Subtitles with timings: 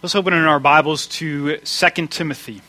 [0.00, 2.62] Let's open in our Bibles to 2 Timothy.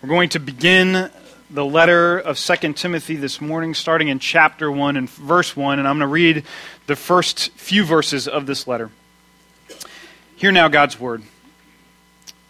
[0.00, 1.10] We're going to begin
[1.50, 5.88] the letter of 2 Timothy this morning, starting in chapter 1 and verse 1, and
[5.88, 6.44] I'm going to read
[6.86, 8.92] the first few verses of this letter.
[10.36, 11.24] Hear now God's word.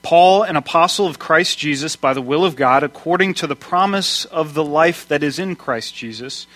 [0.03, 4.27] Paul, an apostle of Christ Jesus, by the will of God, according to the promise
[4.27, 6.47] of the life that is in Christ Jesus,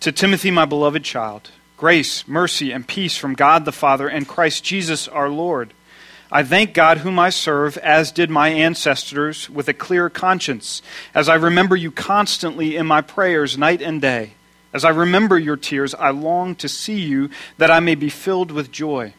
[0.00, 4.64] to Timothy, my beloved child, grace, mercy, and peace from God the Father and Christ
[4.64, 5.72] Jesus our Lord.
[6.32, 10.80] I thank God whom I serve, as did my ancestors, with a clear conscience,
[11.12, 14.34] as I remember you constantly in my prayers night and day.
[14.72, 18.52] As I remember your tears, I long to see you, that I may be filled
[18.52, 19.14] with joy.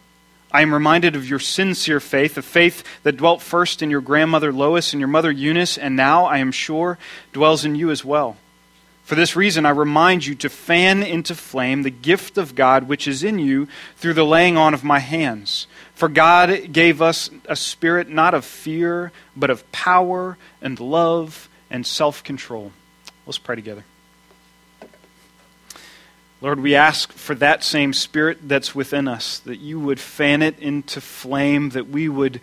[0.53, 4.53] I am reminded of your sincere faith, a faith that dwelt first in your grandmother
[4.53, 6.97] Lois and your mother Eunice, and now, I am sure,
[7.33, 8.37] dwells in you as well.
[9.11, 13.09] For this reason, I remind you to fan into flame the gift of God which
[13.09, 15.67] is in you through the laying on of my hands.
[15.93, 21.85] For God gave us a spirit not of fear, but of power and love and
[21.85, 22.71] self control.
[23.25, 23.83] Let's pray together.
[26.39, 30.57] Lord, we ask for that same spirit that's within us, that you would fan it
[30.57, 32.39] into flame, that we would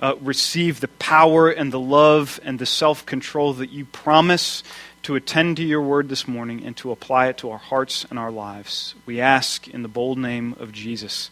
[0.00, 4.62] uh, receive the power and the love and the self control that you promise
[5.02, 8.18] to attend to your word this morning and to apply it to our hearts and
[8.18, 8.94] our lives.
[9.06, 11.30] We ask in the bold name of Jesus.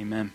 [0.00, 0.32] Amen.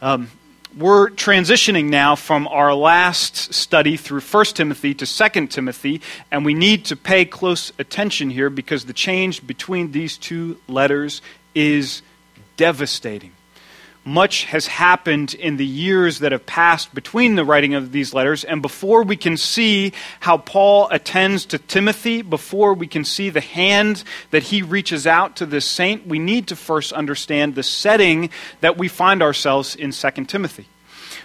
[0.00, 0.30] Um,
[0.76, 6.54] we're transitioning now from our last study through 1 Timothy to 2 Timothy, and we
[6.54, 11.22] need to pay close attention here because the change between these two letters
[11.54, 12.02] is
[12.56, 13.32] devastating
[14.08, 18.42] much has happened in the years that have passed between the writing of these letters.
[18.42, 23.40] And before we can see how Paul attends to Timothy, before we can see the
[23.40, 28.30] hand that he reaches out to this saint, we need to first understand the setting
[28.60, 30.66] that we find ourselves in 2 Timothy.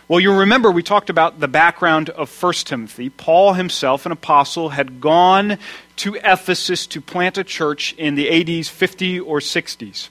[0.10, 3.10] Well, you'll remember we talked about the background of 1 Timothy.
[3.10, 5.58] Paul himself, an apostle, had gone
[5.98, 10.10] to Ephesus to plant a church in the ADs 50 or 60s.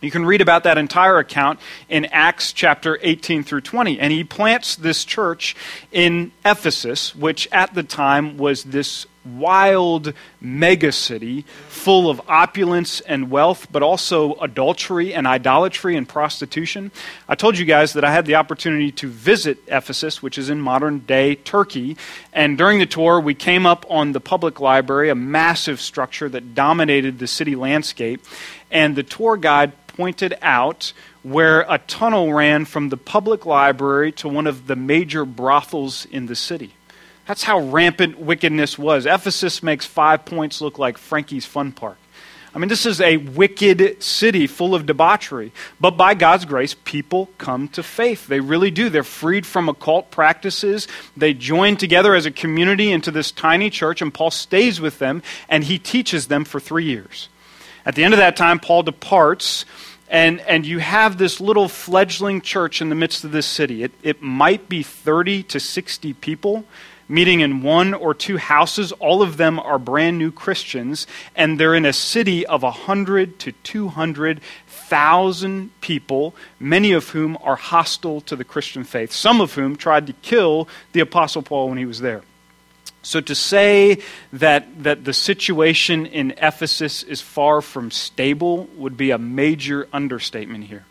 [0.00, 4.00] You can read about that entire account in Acts chapter 18 through 20.
[4.00, 5.54] And he plants this church
[5.92, 13.66] in Ephesus, which at the time was this wild megacity full of opulence and wealth,
[13.70, 16.90] but also adultery and idolatry and prostitution.
[17.28, 20.60] I told you guys that I had the opportunity to visit Ephesus, which is in
[20.60, 21.96] modern day Turkey.
[22.32, 26.54] And during the tour, we came up on the public library, a massive structure that
[26.54, 28.24] dominated the city landscape.
[28.70, 30.92] And the tour guide pointed out
[31.22, 36.26] where a tunnel ran from the public library to one of the major brothels in
[36.26, 36.74] the city.
[37.26, 39.06] That's how rampant wickedness was.
[39.06, 41.98] Ephesus makes five points look like Frankie's Fun Park.
[42.52, 45.52] I mean, this is a wicked city full of debauchery.
[45.78, 48.26] But by God's grace, people come to faith.
[48.26, 48.88] They really do.
[48.88, 50.88] They're freed from occult practices.
[51.16, 55.22] They join together as a community into this tiny church, and Paul stays with them,
[55.48, 57.28] and he teaches them for three years.
[57.84, 59.64] At the end of that time, Paul departs
[60.08, 63.84] and, and you have this little fledgling church in the midst of this city.
[63.84, 66.64] It, it might be 30 to 60 people
[67.10, 68.92] meeting in one or two houses.
[68.92, 73.50] All of them are brand new Christians, and they're in a city of 100 to
[73.52, 80.06] 200,000 people, many of whom are hostile to the Christian faith, some of whom tried
[80.06, 82.22] to kill the Apostle Paul when he was there.
[83.02, 83.98] So to say
[84.32, 90.64] that, that the situation in Ephesus is far from stable would be a major understatement
[90.64, 90.84] here.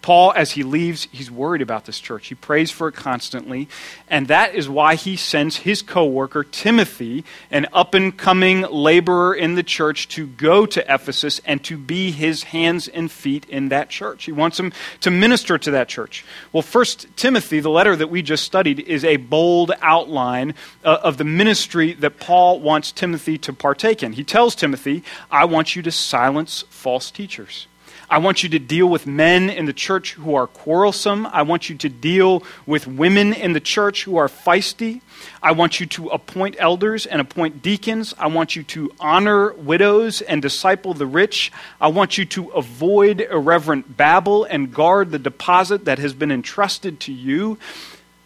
[0.00, 2.28] Paul, as he leaves, he's worried about this church.
[2.28, 3.68] He prays for it constantly.
[4.08, 9.34] And that is why he sends his co worker, Timothy, an up and coming laborer
[9.34, 13.70] in the church, to go to Ephesus and to be his hands and feet in
[13.70, 14.24] that church.
[14.24, 16.24] He wants him to minister to that church.
[16.52, 20.54] Well, first, Timothy, the letter that we just studied, is a bold outline
[20.84, 24.12] uh, of the ministry that Paul wants Timothy to partake in.
[24.12, 27.66] He tells Timothy, I want you to silence false teachers.
[28.10, 31.26] I want you to deal with men in the church who are quarrelsome.
[31.26, 35.02] I want you to deal with women in the church who are feisty.
[35.42, 38.14] I want you to appoint elders and appoint deacons.
[38.18, 41.52] I want you to honor widows and disciple the rich.
[41.80, 47.00] I want you to avoid irreverent babble and guard the deposit that has been entrusted
[47.00, 47.58] to you.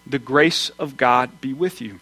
[0.06, 1.98] The grace of God be with you.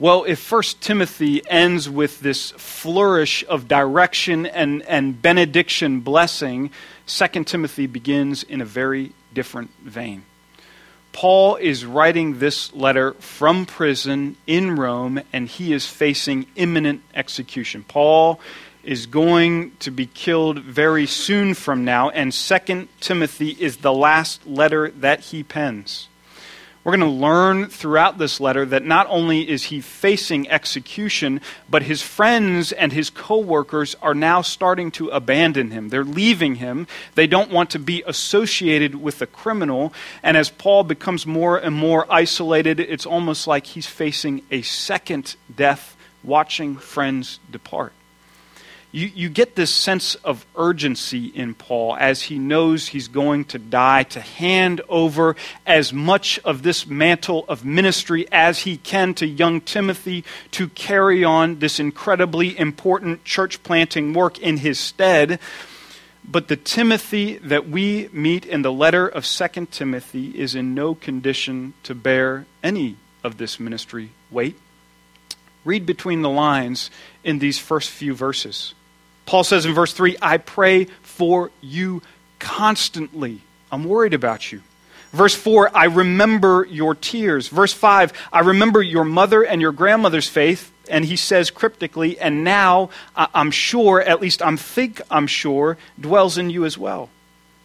[0.00, 6.70] Well, if First Timothy ends with this flourish of direction and, and benediction blessing,
[7.04, 10.22] Second Timothy begins in a very different vein.
[11.12, 17.84] Paul is writing this letter from prison in Rome, and he is facing imminent execution.
[17.86, 18.40] Paul
[18.82, 24.46] is going to be killed very soon from now, and Second Timothy is the last
[24.46, 26.08] letter that he pens.
[26.82, 31.82] We're going to learn throughout this letter that not only is he facing execution, but
[31.82, 35.90] his friends and his coworkers are now starting to abandon him.
[35.90, 36.86] They're leaving him.
[37.16, 39.92] They don't want to be associated with a criminal.
[40.22, 45.36] And as Paul becomes more and more isolated, it's almost like he's facing a second
[45.54, 47.92] death, watching friends depart
[48.92, 53.58] you, you get this sense of urgency in Paul as he knows he's going to
[53.58, 59.26] die to hand over as much of this mantle of ministry as he can to
[59.26, 65.38] young Timothy to carry on this incredibly important church planting work in his stead.
[66.24, 70.96] But the Timothy that we meet in the letter of 2 Timothy is in no
[70.96, 74.56] condition to bear any of this ministry weight.
[75.64, 76.90] Read between the lines
[77.22, 78.74] in these first few verses.
[79.30, 82.02] Paul says in verse 3, I pray for you
[82.40, 83.40] constantly.
[83.70, 84.60] I'm worried about you.
[85.12, 87.46] Verse 4, I remember your tears.
[87.46, 90.72] Verse 5, I remember your mother and your grandmother's faith.
[90.90, 96.36] And he says cryptically, and now I'm sure, at least I'm think I'm sure, dwells
[96.36, 97.08] in you as well.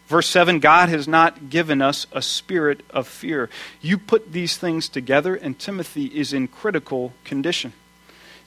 [0.06, 3.50] Verse 7 God has not given us a spirit of fear.
[3.82, 7.74] You put these things together, and Timothy is in critical condition.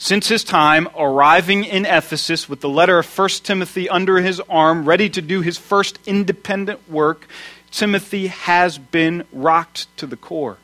[0.01, 4.85] Since his time arriving in Ephesus with the letter of 1 Timothy under his arm,
[4.85, 7.27] ready to do his first independent work,
[7.73, 10.59] Timothy has been rocked to the core.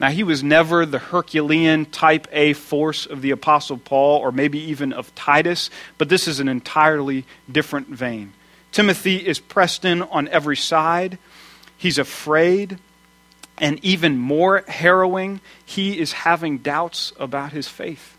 [0.00, 4.58] Now, he was never the Herculean type A force of the Apostle Paul or maybe
[4.58, 8.32] even of Titus, but this is an entirely different vein.
[8.72, 11.18] Timothy is pressed in on every side.
[11.76, 12.78] He's afraid.
[13.56, 18.17] And even more harrowing, he is having doubts about his faith.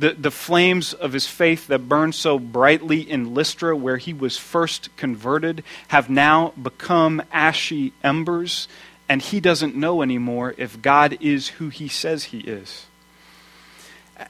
[0.00, 4.38] The, the flames of his faith that burned so brightly in Lystra, where he was
[4.38, 8.66] first converted, have now become ashy embers,
[9.10, 12.86] and he doesn't know anymore if God is who he says he is.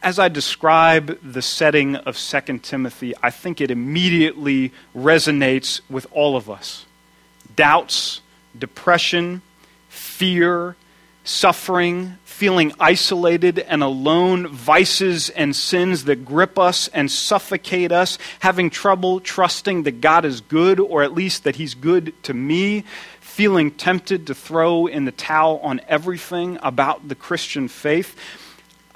[0.03, 6.37] As I describe the setting of 2 Timothy, I think it immediately resonates with all
[6.37, 6.85] of us.
[7.55, 8.23] Doubts,
[8.59, 9.43] depression,
[9.89, 10.75] fear,
[11.25, 18.71] suffering, feeling isolated and alone, vices and sins that grip us and suffocate us, having
[18.71, 22.85] trouble trusting that God is good, or at least that He's good to me,
[23.21, 28.17] feeling tempted to throw in the towel on everything about the Christian faith.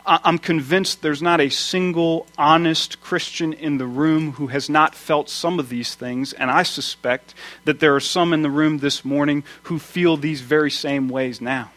[0.07, 5.31] I'm convinced there's not a single honest Christian in the room who has not felt
[5.31, 7.35] some of these things, and I suspect
[7.65, 11.41] that there are some in the room this morning who feel these very same ways
[11.41, 11.71] now.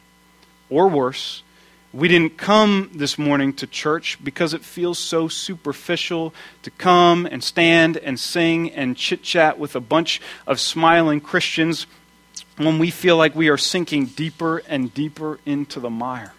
[0.69, 1.44] Or worse,
[1.94, 6.34] we didn't come this morning to church because it feels so superficial
[6.64, 11.88] to come and stand and sing and chit chat with a bunch of smiling Christians
[12.58, 16.34] when we feel like we are sinking deeper and deeper into the mire.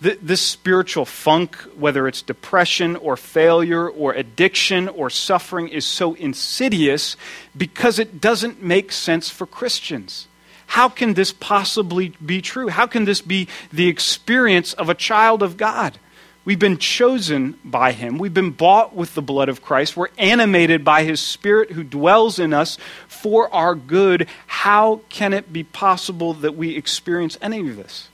[0.00, 7.16] This spiritual funk, whether it's depression or failure or addiction or suffering, is so insidious
[7.56, 10.28] because it doesn't make sense for Christians.
[10.66, 12.68] How can this possibly be true?
[12.68, 15.98] How can this be the experience of a child of God?
[16.44, 18.18] We've been chosen by Him.
[18.18, 19.96] We've been bought with the blood of Christ.
[19.96, 22.78] We're animated by His Spirit who dwells in us
[23.08, 24.28] for our good.
[24.46, 28.10] How can it be possible that we experience any of this?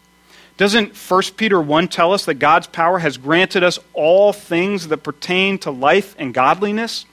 [0.57, 4.99] Doesn't 1 Peter 1 tell us that God's power has granted us all things that
[4.99, 7.05] pertain to life and godliness?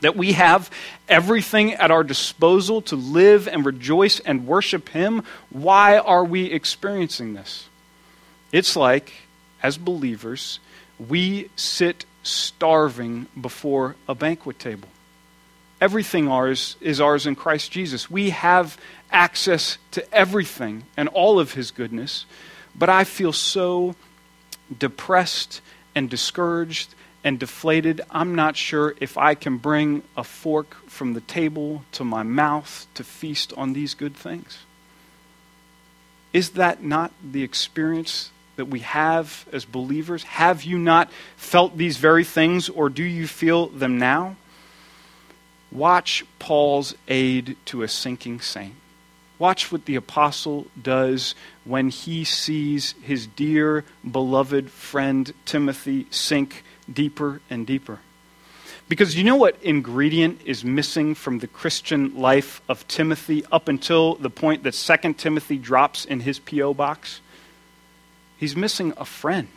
[0.00, 0.70] That we have
[1.08, 7.34] everything at our disposal to live and rejoice and worship Him, why are we experiencing
[7.34, 7.68] this?
[8.52, 9.12] It's like,
[9.62, 10.60] as believers,
[10.98, 14.88] we sit starving before a banquet table.
[15.80, 18.10] Everything ours is ours in Christ Jesus.
[18.10, 18.78] We have
[19.10, 22.26] access to everything and all of His goodness,
[22.74, 23.94] but I feel so
[24.76, 25.60] depressed
[25.94, 26.94] and discouraged
[27.26, 32.04] and deflated, I'm not sure if I can bring a fork from the table to
[32.04, 34.60] my mouth to feast on these good things.
[36.32, 40.22] Is that not the experience that we have as believers?
[40.22, 44.36] Have you not felt these very things, or do you feel them now?
[45.72, 48.76] Watch Paul's aid to a sinking saint.
[49.40, 56.62] Watch what the apostle does when he sees his dear, beloved friend Timothy sink
[56.92, 58.00] deeper and deeper.
[58.88, 64.14] Because you know what ingredient is missing from the Christian life of Timothy up until
[64.14, 66.74] the point that 2 Timothy drops in his P.O.
[66.74, 67.20] box?
[68.36, 69.48] He's missing a friend.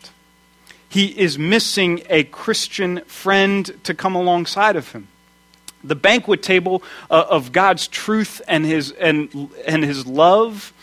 [0.88, 5.08] He is missing a Christian friend to come alongside of him.
[5.84, 6.82] The banquet table
[7.12, 10.74] uh, of God's truth and his, and, and his love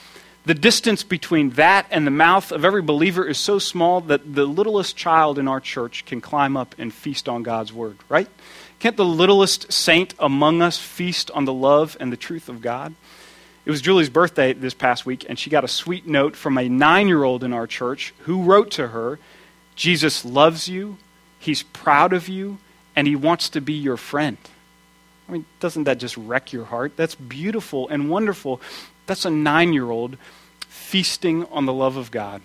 [0.46, 4.46] The distance between that and the mouth of every believer is so small that the
[4.46, 8.28] littlest child in our church can climb up and feast on God's word, right?
[8.78, 12.94] Can't the littlest saint among us feast on the love and the truth of God?
[13.64, 16.68] It was Julie's birthday this past week, and she got a sweet note from a
[16.68, 19.18] nine year old in our church who wrote to her
[19.74, 20.96] Jesus loves you,
[21.40, 22.58] he's proud of you,
[22.94, 24.38] and he wants to be your friend.
[25.28, 26.96] I mean, doesn't that just wreck your heart?
[26.96, 28.60] That's beautiful and wonderful.
[29.06, 30.16] That's a nine year old
[30.68, 32.42] feasting on the love of God.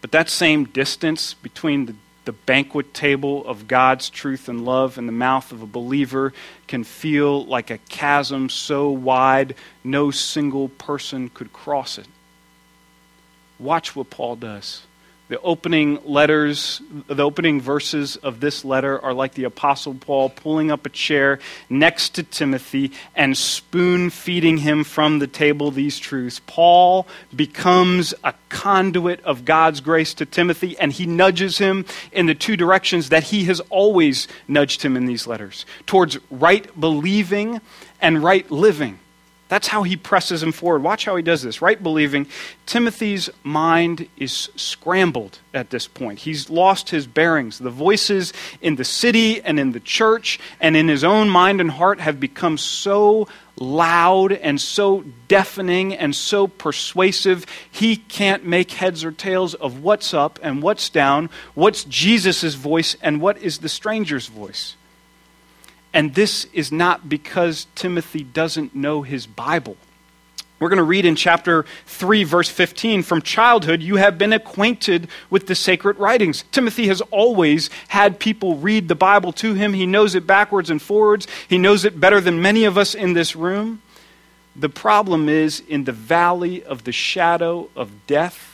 [0.00, 5.06] But that same distance between the, the banquet table of God's truth and love and
[5.06, 6.32] the mouth of a believer
[6.66, 12.06] can feel like a chasm so wide no single person could cross it.
[13.58, 14.82] Watch what Paul does.
[15.30, 20.72] The opening letters, the opening verses of this letter are like the Apostle Paul pulling
[20.72, 26.40] up a chair next to Timothy and spoon feeding him from the table these truths.
[26.48, 32.34] Paul becomes a conduit of God's grace to Timothy, and he nudges him in the
[32.34, 37.60] two directions that he has always nudged him in these letters towards right believing
[38.00, 38.98] and right living.
[39.50, 40.84] That's how he presses him forward.
[40.84, 41.60] Watch how he does this.
[41.60, 42.28] Right believing,
[42.66, 46.20] Timothy's mind is scrambled at this point.
[46.20, 47.58] He's lost his bearings.
[47.58, 51.72] The voices in the city and in the church and in his own mind and
[51.72, 53.26] heart have become so
[53.56, 60.14] loud and so deafening and so persuasive, he can't make heads or tails of what's
[60.14, 64.76] up and what's down, what's Jesus' voice and what is the stranger's voice.
[65.92, 69.76] And this is not because Timothy doesn't know his Bible.
[70.60, 75.08] We're going to read in chapter 3, verse 15 From childhood, you have been acquainted
[75.30, 76.44] with the sacred writings.
[76.52, 79.72] Timothy has always had people read the Bible to him.
[79.72, 83.14] He knows it backwards and forwards, he knows it better than many of us in
[83.14, 83.80] this room.
[84.54, 88.49] The problem is in the valley of the shadow of death,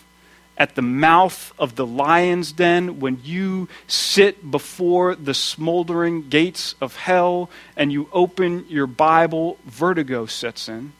[0.59, 6.97] at the mouth of the lion's den, when you sit before the smoldering gates of
[6.97, 10.93] hell and you open your Bible, vertigo sets in.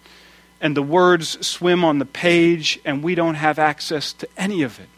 [0.61, 4.81] And the words swim on the page, and we don't have access to any of
[4.81, 4.89] it.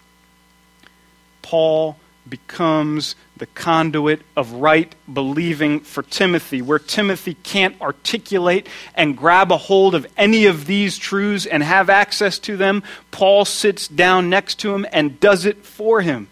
[1.42, 1.96] Paul
[2.28, 9.56] becomes the conduit of right believing for Timothy, where Timothy can't articulate and grab a
[9.56, 12.82] hold of any of these truths and have access to them.
[13.10, 16.28] Paul sits down next to him and does it for him.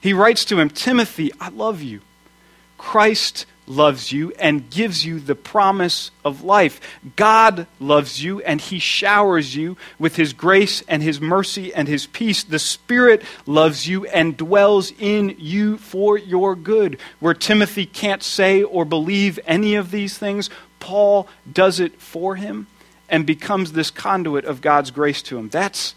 [0.00, 2.00] He writes to him, Timothy, I love you.
[2.78, 6.80] Christ loves you and gives you the promise of life.
[7.16, 12.06] God loves you and he showers you with his grace and his mercy and his
[12.06, 12.42] peace.
[12.42, 16.98] The Spirit loves you and dwells in you for your good.
[17.20, 20.50] Where Timothy can't say or believe any of these things,
[20.80, 22.66] Paul does it for him
[23.08, 25.48] and becomes this conduit of God's grace to him.
[25.48, 25.94] That's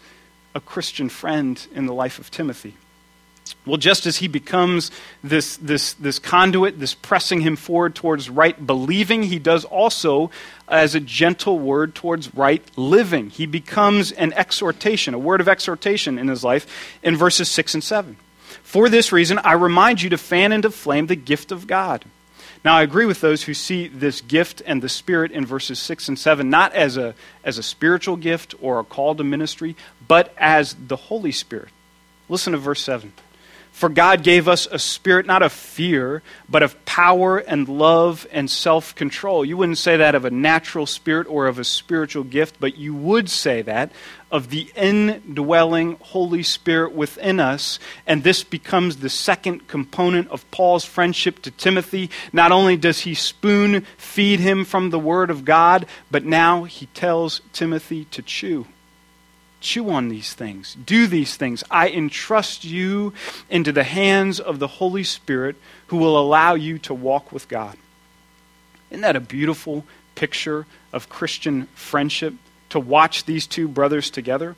[0.54, 2.74] a Christian friend in the life of Timothy.
[3.66, 4.90] Well, just as he becomes
[5.22, 10.30] this, this, this conduit, this pressing him forward towards right believing, he does also
[10.68, 13.30] as a gentle word towards right living.
[13.30, 16.66] He becomes an exhortation, a word of exhortation in his life
[17.02, 18.16] in verses 6 and 7.
[18.62, 22.04] For this reason, I remind you to fan into flame the gift of God.
[22.64, 26.08] Now, I agree with those who see this gift and the Spirit in verses 6
[26.08, 29.76] and 7 not as a, as a spiritual gift or a call to ministry,
[30.08, 31.68] but as the Holy Spirit.
[32.28, 33.12] Listen to verse 7.
[33.74, 38.48] For God gave us a spirit not of fear, but of power and love and
[38.48, 39.44] self control.
[39.44, 42.94] You wouldn't say that of a natural spirit or of a spiritual gift, but you
[42.94, 43.90] would say that
[44.30, 47.80] of the indwelling Holy Spirit within us.
[48.06, 52.10] And this becomes the second component of Paul's friendship to Timothy.
[52.32, 56.86] Not only does he spoon feed him from the Word of God, but now he
[56.86, 58.66] tells Timothy to chew.
[59.64, 60.76] Chew on these things.
[60.84, 61.64] Do these things.
[61.70, 63.14] I entrust you
[63.48, 65.56] into the hands of the Holy Spirit
[65.86, 67.78] who will allow you to walk with God.
[68.90, 72.34] Isn't that a beautiful picture of Christian friendship
[72.68, 74.54] to watch these two brothers together?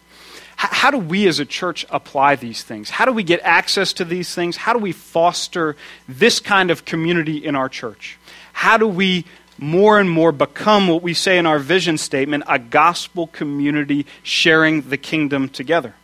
[0.56, 2.90] How do we as a church apply these things?
[2.90, 4.56] How do we get access to these things?
[4.56, 5.76] How do we foster
[6.08, 8.18] this kind of community in our church?
[8.52, 9.24] How do we
[9.58, 14.82] more and more become what we say in our vision statement a gospel community sharing
[14.82, 15.94] the kingdom together.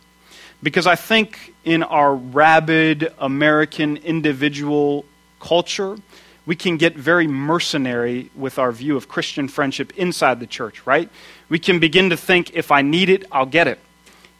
[0.61, 5.05] Because I think in our rabid American individual
[5.39, 5.97] culture,
[6.45, 11.09] we can get very mercenary with our view of Christian friendship inside the church, right?
[11.49, 13.79] We can begin to think if I need it, I'll get it.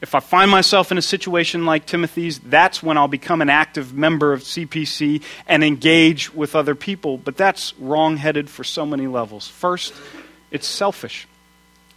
[0.03, 3.93] If I find myself in a situation like Timothy's, that's when I'll become an active
[3.93, 7.17] member of CPC and engage with other people.
[7.17, 9.47] But that's wrong headed for so many levels.
[9.47, 9.93] First,
[10.51, 11.25] it's selfish.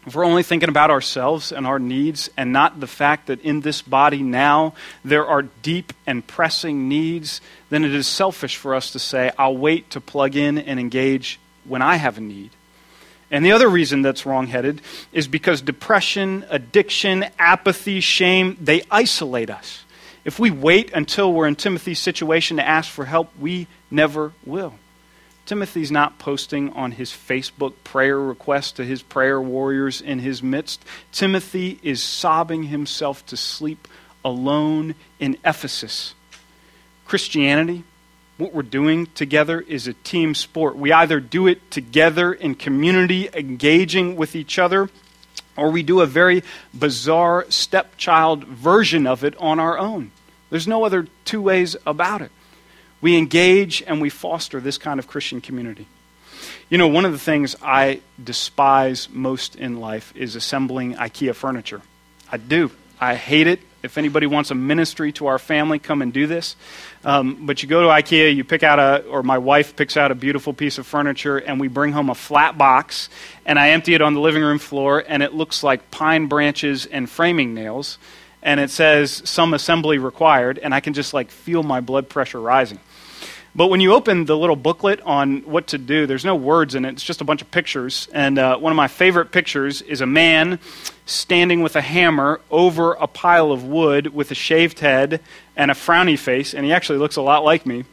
[0.06, 3.62] if we're only thinking about ourselves and our needs and not the fact that in
[3.62, 8.92] this body now there are deep and pressing needs, then it is selfish for us
[8.92, 12.52] to say, I'll wait to plug in and engage when I have a need.
[13.30, 14.80] And the other reason that's wrongheaded
[15.12, 19.84] is because depression, addiction, apathy, shame, they isolate us.
[20.24, 24.74] If we wait until we're in Timothy's situation to ask for help, we never will.
[25.46, 30.84] Timothy's not posting on his Facebook prayer request to his prayer warriors in his midst.
[31.12, 33.86] Timothy is sobbing himself to sleep
[34.24, 36.14] alone in Ephesus.
[37.06, 37.84] Christianity,
[38.38, 40.76] what we're doing together, is a team sport.
[40.76, 44.90] We either do it together in community, engaging with each other,
[45.56, 46.42] or we do a very
[46.74, 50.10] bizarre stepchild version of it on our own.
[50.50, 52.30] There's no other two ways about it.
[53.00, 55.86] We engage and we foster this kind of Christian community.
[56.68, 61.82] You know, one of the things I despise most in life is assembling IKEA furniture.
[62.30, 62.70] I do.
[63.00, 63.60] I hate it.
[63.82, 66.56] If anybody wants a ministry to our family, come and do this.
[67.04, 70.10] Um, but you go to IKEA, you pick out a, or my wife picks out
[70.10, 73.08] a beautiful piece of furniture, and we bring home a flat box,
[73.44, 76.86] and I empty it on the living room floor, and it looks like pine branches
[76.86, 77.98] and framing nails,
[78.42, 82.40] and it says some assembly required, and I can just like feel my blood pressure
[82.40, 82.80] rising.
[83.56, 86.84] But when you open the little booklet on what to do, there's no words in
[86.84, 86.90] it.
[86.90, 88.06] It's just a bunch of pictures.
[88.12, 90.58] And uh, one of my favorite pictures is a man
[91.06, 95.22] standing with a hammer over a pile of wood with a shaved head
[95.56, 96.52] and a frowny face.
[96.52, 97.84] And he actually looks a lot like me.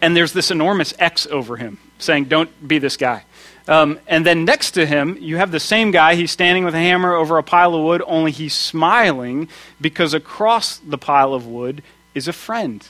[0.00, 3.24] And there's this enormous X over him saying, Don't be this guy.
[3.66, 6.14] Um, and then next to him, you have the same guy.
[6.14, 9.48] He's standing with a hammer over a pile of wood, only he's smiling
[9.80, 11.82] because across the pile of wood
[12.14, 12.86] is a friend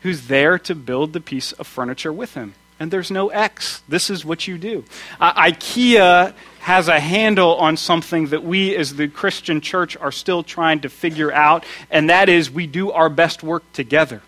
[0.00, 2.54] who's there to build the piece of furniture with him.
[2.80, 3.82] And there's no X.
[3.88, 4.84] This is what you do.
[5.20, 10.42] Uh, IKEA has a handle on something that we as the Christian church are still
[10.42, 14.22] trying to figure out, and that is we do our best work together.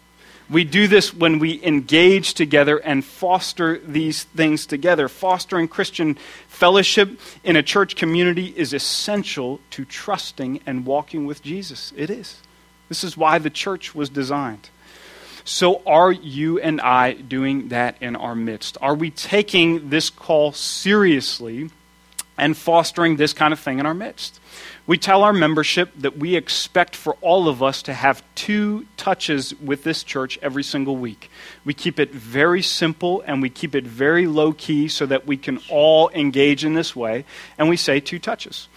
[0.49, 5.09] We do this when we engage together and foster these things together.
[5.09, 6.17] Fostering Christian
[6.49, 11.93] fellowship in a church community is essential to trusting and walking with Jesus.
[11.97, 12.41] It is.
[12.89, 14.71] This is why the church was designed.
[15.45, 18.77] So, are you and I doing that in our midst?
[18.81, 21.71] Are we taking this call seriously
[22.37, 24.41] and fostering this kind of thing in our midst?
[24.87, 29.55] We tell our membership that we expect for all of us to have two touches
[29.61, 31.31] with this church every single week.
[31.65, 35.37] We keep it very simple and we keep it very low key so that we
[35.37, 37.25] can all engage in this way.
[37.57, 38.69] And we say two touches.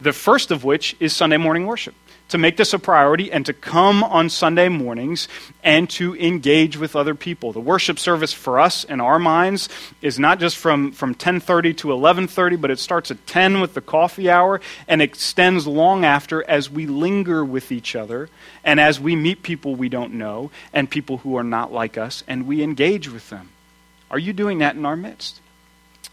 [0.00, 1.94] The first of which is Sunday morning worship
[2.30, 5.28] to make this a priority and to come on Sunday mornings
[5.62, 7.52] and to engage with other people.
[7.52, 9.68] The worship service for us in our minds
[10.00, 13.80] is not just from, from 10:30 to 11:30, but it starts at 10 with the
[13.80, 18.28] coffee hour and extends long after as we linger with each other
[18.64, 22.24] and as we meet people we don't know and people who are not like us
[22.26, 23.50] and we engage with them.
[24.10, 25.40] Are you doing that in our midst?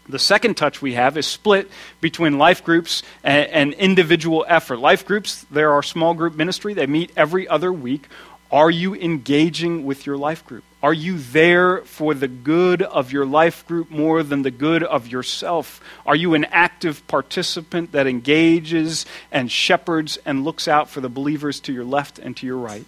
[0.08, 4.78] The second touch we have is split between life groups and, and, individual effort.
[4.78, 6.72] Life groups, there are small group ministry.
[6.72, 8.08] They meet every other week.
[8.50, 10.64] Are you engaging with your life group?
[10.82, 15.08] Are you there for the good of your life group more than the good of
[15.08, 15.82] yourself?
[16.06, 21.60] Are you an active participant that engages and shepherds and looks out for the believers
[21.60, 22.86] to your left and to your right?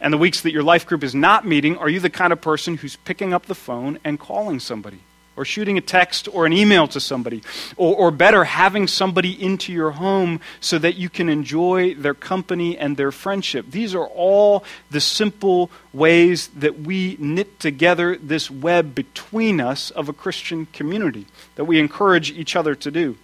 [0.00, 2.42] And the weeks that your life group is not meeting, are you the kind of
[2.42, 4.98] person who's picking up the phone and calling somebody?
[5.36, 7.42] Or shooting a text or an email to somebody,
[7.76, 12.78] or, or, better, having somebody into your home so that you can enjoy their company
[12.78, 13.66] and their friendship.
[13.70, 20.08] These are all the simple ways that we knit together this web between us of
[20.08, 23.16] a Christian community that we encourage each other to do.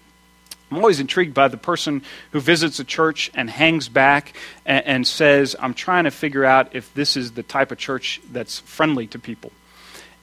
[0.71, 5.07] I'm always intrigued by the person who visits a church and hangs back and, and
[5.07, 9.09] says, I'm trying to figure out if this is the type of church that's friendly
[9.09, 9.51] to people.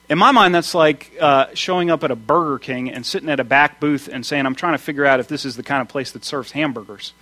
[0.08, 3.40] In my mind, that's like uh, showing up at a Burger King and sitting at
[3.40, 5.82] a back booth and saying, I'm trying to figure out if this is the kind
[5.82, 7.12] of place that serves hamburgers.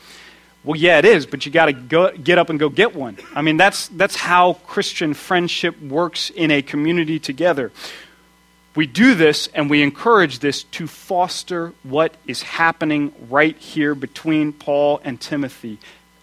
[0.62, 3.18] Well, yeah, it is, but you got to get up and go get one.
[3.34, 7.72] I mean, that's, that's how Christian friendship works in a community together.
[8.76, 14.52] We do this and we encourage this to foster what is happening right here between
[14.52, 15.78] Paul and Timothy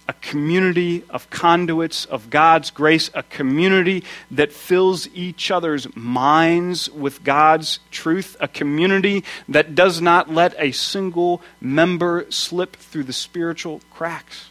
[0.07, 7.23] a community of conduits of God's grace, a community that fills each other's minds with
[7.23, 13.81] God's truth, a community that does not let a single member slip through the spiritual
[13.91, 14.49] cracks.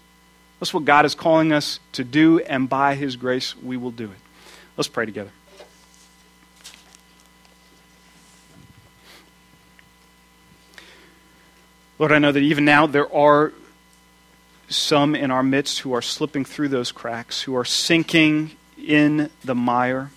[0.58, 4.04] That's what God is calling us to do, and by His grace, we will do
[4.04, 4.18] it.
[4.76, 5.30] Let's pray together.
[11.98, 13.52] Lord, I know that even now there are
[14.72, 19.54] some in our midst who are slipping through those cracks, who are sinking in the
[19.54, 20.10] mire.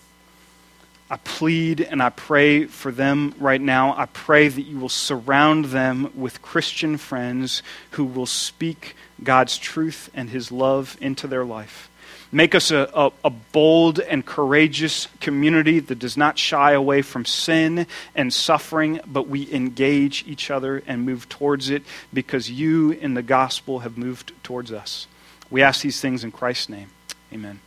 [1.09, 3.95] I plead and I pray for them right now.
[3.95, 10.09] I pray that you will surround them with Christian friends who will speak God's truth
[10.15, 11.89] and his love into their life.
[12.35, 17.23] Make us a, a, a, bold and courageous community that does not shy away from
[17.23, 23.13] sin and suffering, but we engage each other and move towards it because you in
[23.13, 25.07] the gospel have moved towards us.
[25.49, 26.89] We ask these things in Christ's name.
[27.31, 27.61] Amen.